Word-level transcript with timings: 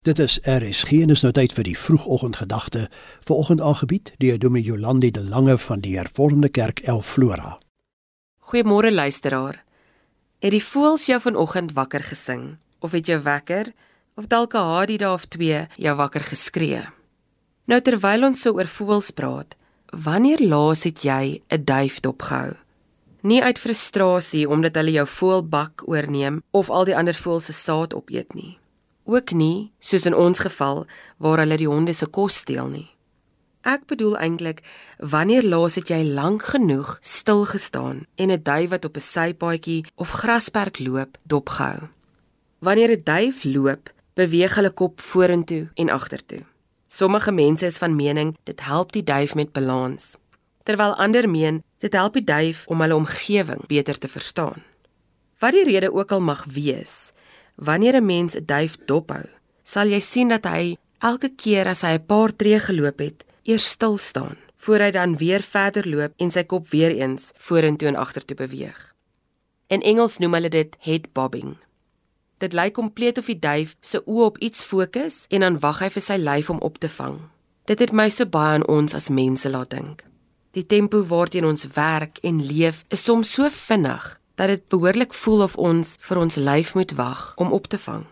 Dit 0.00 0.18
is 0.18 0.38
RSG 0.48 1.02
en 1.04 1.10
is 1.12 1.20
nou 1.20 1.30
tyd 1.36 1.52
vir 1.52 1.66
die 1.66 1.76
vroegoggendgedagte. 1.76 2.86
Vanoggend 3.28 3.60
aangebied 3.60 4.06
deur 4.16 4.38
Dominee 4.40 4.70
Jolandi 4.70 5.10
de 5.12 5.20
Lange 5.20 5.58
van 5.60 5.82
die 5.84 5.98
Hervormde 5.98 6.48
Kerk 6.48 6.78
El 6.88 7.02
Flora. 7.04 7.58
Goeiemôre 8.48 8.88
luisteraar. 8.94 9.58
Het 10.40 10.54
die 10.56 10.62
voëls 10.64 11.04
jou 11.04 11.18
vanoggend 11.20 11.74
wakker 11.76 12.00
gesing 12.00 12.56
of 12.80 12.94
het 12.96 13.10
jou 13.12 13.18
wekker 13.20 13.74
of 14.16 14.30
dalk 14.32 14.54
'n 14.54 14.70
hadie 14.72 14.96
daar 14.98 15.12
of 15.12 15.26
twee 15.28 15.66
jou 15.76 15.94
wakker 15.96 16.24
geskree? 16.24 16.80
Nou 17.64 17.80
terwyl 17.80 18.24
ons 18.24 18.40
so 18.40 18.52
oor 18.52 18.66
voëls 18.66 19.10
praat, 19.10 19.54
wanneer 19.92 20.40
laas 20.40 20.82
het 20.84 21.02
jy 21.02 21.42
'n 21.48 21.64
duif 21.64 22.00
dopgehou? 22.00 22.56
Nie 23.22 23.42
uit 23.42 23.58
frustrasie 23.58 24.48
omdat 24.48 24.74
hulle 24.74 24.92
jou 24.92 25.06
voëlbak 25.06 25.82
oorneem 25.88 26.42
of 26.50 26.70
al 26.70 26.84
die 26.84 26.96
ander 26.96 27.14
voëls 27.14 27.44
se 27.44 27.52
saad 27.52 27.94
opeet 27.94 28.34
nie 28.34 28.60
ook 29.04 29.30
nie 29.32 29.72
soos 29.78 30.06
in 30.06 30.14
ons 30.14 30.38
geval 30.38 30.86
waar 31.16 31.38
hulle 31.38 31.56
die 31.56 31.68
honde 31.68 31.92
se 31.92 32.06
kos 32.06 32.36
steel 32.44 32.68
nie. 32.68 32.88
Ek 33.60 33.84
bedoel 33.86 34.16
eintlik 34.16 34.62
wanneer 34.98 35.44
laas 35.44 35.76
het 35.76 35.90
jy 35.92 36.00
lank 36.16 36.42
genoeg 36.54 36.98
stil 37.04 37.44
gestaan 37.44 38.06
en 38.16 38.30
'n 38.30 38.42
duif 38.42 38.70
wat 38.70 38.84
op 38.84 38.96
'n 38.96 39.00
sypaadjie 39.00 39.84
of 39.96 40.10
grasperk 40.10 40.78
loop 40.78 41.18
dopgehou. 41.24 41.88
Wanneer 42.58 42.90
'n 42.90 43.02
duif 43.04 43.44
loop, 43.44 43.92
beweeg 44.14 44.54
hulle 44.54 44.70
kop 44.70 45.00
vorentoe 45.00 45.68
en 45.74 45.90
agtertoe. 45.90 46.42
Sommige 46.86 47.32
mense 47.32 47.66
is 47.66 47.78
van 47.78 47.96
mening 47.96 48.36
dit 48.44 48.60
help 48.60 48.92
die 48.92 49.04
duif 49.04 49.34
met 49.34 49.52
balans, 49.52 50.16
terwyl 50.62 50.94
ander 50.94 51.28
meen 51.28 51.62
dit 51.78 51.92
help 51.92 52.12
die 52.12 52.24
duif 52.24 52.66
om 52.66 52.80
hulle 52.80 52.94
omgewing 52.94 53.66
beter 53.66 53.98
te 53.98 54.08
verstaan. 54.08 54.62
Wat 55.38 55.52
die 55.52 55.64
rede 55.64 55.92
ook 55.92 56.12
al 56.12 56.20
mag 56.20 56.44
wees, 56.44 57.10
Wanneer 57.60 57.96
'n 58.00 58.06
mens 58.06 58.34
'n 58.34 58.44
duif 58.44 58.76
dophou, 58.84 59.26
sal 59.62 59.86
jy 59.86 60.00
sien 60.00 60.28
dat 60.28 60.44
hy 60.44 60.76
elke 60.98 61.28
keer 61.28 61.66
as 61.66 61.82
hy 61.82 61.92
'n 61.98 62.06
paar 62.06 62.36
tree 62.36 62.58
geloop 62.58 62.98
het, 62.98 63.24
eers 63.42 63.68
stil 63.68 63.98
staan, 63.98 64.36
voor 64.56 64.78
hy 64.78 64.90
dan 64.90 65.16
weer 65.16 65.42
verder 65.42 65.88
loop 65.88 66.12
en 66.16 66.30
sy 66.30 66.42
kop 66.44 66.68
weer 66.68 66.90
eens 66.90 67.30
vorentoe 67.36 67.88
en 67.88 67.96
agtertoe 67.96 68.36
beweeg. 68.36 68.94
In 69.66 69.82
Engels 69.82 70.18
noem 70.18 70.34
hulle 70.34 70.48
dit 70.48 70.76
head 70.78 71.12
bobbing. 71.12 71.56
Dit 72.38 72.52
lyk 72.52 72.72
kompleet 72.72 73.18
of 73.18 73.26
die 73.26 73.38
duif 73.38 73.76
se 73.80 74.02
oë 74.06 74.24
op 74.24 74.38
iets 74.38 74.64
fokus 74.64 75.24
en 75.28 75.40
dan 75.40 75.58
wag 75.58 75.78
hy 75.78 75.90
vir 75.90 76.02
sy 76.02 76.16
lyf 76.16 76.50
om 76.50 76.58
op 76.58 76.78
te 76.78 76.88
vang. 76.88 77.20
Dit 77.64 77.78
het 77.78 77.92
my 77.92 78.08
so 78.08 78.26
baie 78.26 78.54
aan 78.54 78.66
ons 78.66 78.94
as 78.94 79.08
mense 79.08 79.50
laat 79.50 79.70
dink. 79.70 80.04
Die 80.50 80.66
tempo 80.66 81.04
waarteen 81.04 81.44
ons 81.44 81.66
werk 81.74 82.18
en 82.22 82.46
leef 82.46 82.84
is 82.88 83.04
soms 83.04 83.32
so 83.32 83.48
vinnig 83.50 84.19
dat 84.40 84.48
dit 84.48 84.68
behoorlik 84.68 85.12
voel 85.14 85.42
of 85.44 85.56
ons 85.60 85.96
vir 86.00 86.18
ons 86.18 86.36
lyf 86.40 86.72
moet 86.74 86.92
wag 86.96 87.32
om 87.36 87.52
op 87.52 87.66
te 87.68 87.78
vang. 87.78 88.06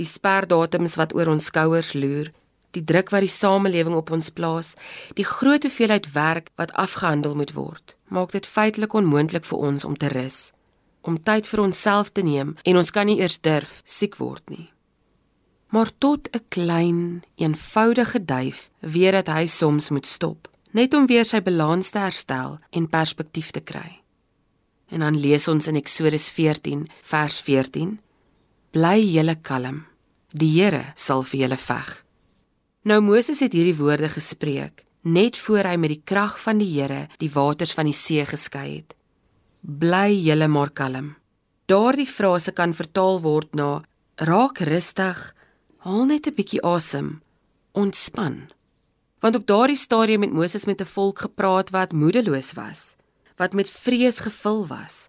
Die 0.00 0.08
sperdatums 0.08 0.96
wat 0.96 1.12
oor 1.12 1.28
ons 1.28 1.50
skouers 1.52 1.92
loer, 1.92 2.30
die 2.72 2.84
druk 2.84 3.12
wat 3.12 3.26
die 3.26 3.32
samelewing 3.32 3.92
op 3.98 4.08
ons 4.16 4.30
plaas, 4.32 4.72
die 5.12 5.28
groot 5.28 5.68
hoeveelheid 5.68 6.08
werk 6.16 6.48
wat 6.56 6.72
afgehandel 6.80 7.36
moet 7.36 7.52
word, 7.52 7.96
maak 8.08 8.32
dit 8.32 8.48
feitelik 8.48 8.96
onmoontlik 8.96 9.44
vir 9.44 9.68
ons 9.68 9.84
om 9.84 10.00
te 10.00 10.08
rus, 10.08 10.40
om 11.04 11.20
tyd 11.20 11.48
vir 11.50 11.60
onsself 11.60 12.08
te 12.16 12.24
neem 12.24 12.56
en 12.64 12.80
ons 12.80 12.90
kan 12.90 13.06
nie 13.06 13.20
eers 13.20 13.36
durf 13.44 13.82
siek 13.84 14.16
word 14.16 14.48
nie. 14.48 14.70
Maar 15.76 15.90
tot 15.98 16.28
'n 16.32 16.44
klein, 16.48 17.22
eenvoudige 17.36 18.24
duif 18.24 18.70
weet 18.80 19.12
dat 19.12 19.28
hy 19.28 19.46
soms 19.46 19.90
moet 19.90 20.06
stop, 20.06 20.48
net 20.70 20.94
om 20.94 21.06
weer 21.06 21.24
sy 21.24 21.40
balans 21.42 21.90
te 21.90 21.98
herstel 21.98 22.58
en 22.70 22.88
perspektief 22.88 23.50
te 23.50 23.60
kry. 23.60 24.01
En 24.92 25.00
dan 25.00 25.16
lees 25.16 25.48
ons 25.48 25.66
in 25.70 25.78
Eksodus 25.80 26.28
14 26.28 26.84
vers 27.08 27.40
14: 27.40 27.96
Bly 28.76 28.98
julle 29.00 29.38
kalm. 29.40 29.86
Die 30.36 30.50
Here 30.52 30.92
sal 30.96 31.24
vir 31.24 31.46
julle 31.46 31.56
veg. 31.56 31.90
Nou 32.84 33.00
Moses 33.00 33.40
het 33.40 33.56
hierdie 33.56 33.76
woorde 33.78 34.10
gespreek 34.12 34.84
net 35.02 35.38
voor 35.40 35.66
hy 35.66 35.76
met 35.80 35.90
die 35.90 36.02
krag 36.04 36.36
van 36.44 36.60
die 36.60 36.68
Here 36.74 37.06
die 37.18 37.30
waters 37.32 37.72
van 37.74 37.88
die 37.88 37.96
see 37.96 38.22
geskei 38.28 38.66
het. 38.76 38.94
Bly 39.62 40.12
julle 40.12 40.48
maar 40.48 40.70
kalm. 40.70 41.14
Daardie 41.66 42.06
frase 42.06 42.52
kan 42.52 42.76
vertaal 42.76 43.20
word 43.24 43.56
na 43.56 43.80
raak 44.20 44.60
rustig, 44.68 45.18
haal 45.86 46.04
net 46.06 46.26
'n 46.26 46.36
bietjie 46.36 46.62
asem, 46.62 47.22
ontspan. 47.72 48.50
Want 49.20 49.36
op 49.36 49.46
daardie 49.46 49.76
stadium 49.76 50.22
het 50.22 50.32
Moses 50.32 50.64
met 50.66 50.80
'n 50.80 50.92
volk 50.94 51.18
gepraat 51.18 51.70
wat 51.70 51.92
moedeloos 51.92 52.52
was 52.52 52.96
wat 53.36 53.52
met 53.52 53.70
vrees 53.70 54.18
gevul 54.20 54.66
was. 54.66 55.08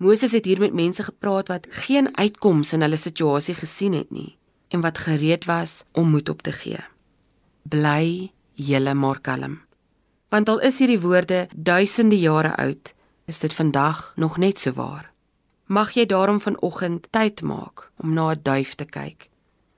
Moses 0.00 0.32
het 0.32 0.44
hier 0.44 0.58
met 0.58 0.72
mense 0.72 1.02
gepraat 1.02 1.48
wat 1.48 1.66
geen 1.70 2.16
uitkoms 2.16 2.72
in 2.72 2.80
hulle 2.80 2.96
situasie 2.96 3.54
gesien 3.54 3.92
het 3.92 4.10
nie 4.10 4.38
en 4.68 4.80
wat 4.80 4.98
gereed 4.98 5.44
was 5.44 5.82
om 5.92 6.08
moed 6.08 6.28
op 6.28 6.42
te 6.42 6.52
gee. 6.52 6.78
Bly 7.62 8.32
julle 8.54 8.94
maar 8.94 9.20
kalm. 9.20 9.60
Want 10.28 10.48
al 10.48 10.60
is 10.60 10.78
hierdie 10.78 11.00
woorde 11.00 11.48
duisende 11.56 12.18
jare 12.18 12.56
oud, 12.56 12.94
is 13.26 13.38
dit 13.38 13.54
vandag 13.54 14.12
nog 14.16 14.38
net 14.38 14.58
so 14.58 14.72
waar. 14.72 15.10
Mag 15.66 15.92
jy 15.92 16.06
daarom 16.06 16.40
vanoggend 16.40 17.10
tyd 17.10 17.42
maak 17.42 17.90
om 17.98 18.14
na 18.14 18.30
'n 18.30 18.40
duif 18.42 18.74
te 18.74 18.84
kyk. 18.84 19.28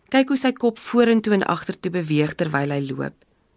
Kyk 0.09 0.29
hoe 0.29 0.37
sy 0.37 0.53
kop 0.53 0.79
vorentoe 0.79 1.33
en 1.33 1.47
agtertoe 1.47 1.91
beweeg 1.91 2.35
terwyl 2.35 2.71
hy 2.71 2.81
loop. 2.91 3.15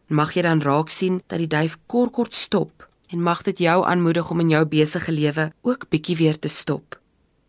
Mag 0.08 0.34
jy 0.34 0.42
dan 0.42 0.62
raak 0.62 0.90
sien 0.90 1.22
dat 1.28 1.38
die 1.40 1.48
duif 1.48 1.78
kort 1.86 2.12
kort 2.12 2.34
stop 2.34 2.88
en 3.08 3.22
mag 3.22 3.42
dit 3.42 3.60
jou 3.60 3.86
aanmoedig 3.86 4.30
om 4.32 4.40
in 4.40 4.50
jou 4.50 4.66
besige 4.66 5.12
lewe 5.12 5.52
ook 5.62 5.90
bietjie 5.90 6.18
weer 6.18 6.40
te 6.40 6.48
stop, 6.48 7.00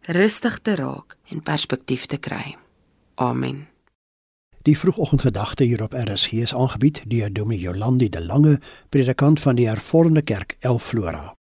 rustig 0.00 0.58
te 0.58 0.74
raak 0.74 1.16
en 1.28 1.42
perspektief 1.42 2.06
te 2.06 2.16
kry. 2.16 2.56
Amen. 3.14 3.66
Die 4.66 4.78
vroegoggendgedagte 4.78 5.64
hier 5.64 5.82
op 5.82 5.92
RSG 5.94 6.32
is 6.32 6.54
aangebied 6.54 7.02
deur 7.06 7.32
Dominee 7.32 7.60
Jolandi 7.60 8.08
de 8.08 8.24
Lange, 8.24 8.60
predikant 8.88 9.40
van 9.40 9.54
die 9.54 9.68
Hervormde 9.68 10.22
Kerk 10.22 10.56
El 10.60 10.78
Flora. 10.78 11.35